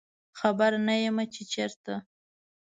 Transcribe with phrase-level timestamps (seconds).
[0.39, 1.93] خبر نه یمه چې چیرته